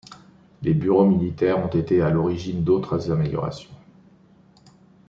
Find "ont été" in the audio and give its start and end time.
1.63-2.01